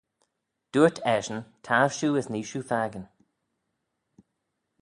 [0.73, 3.05] "Dooyrt eshyn; ""Tar shiu as nee shiu fakin."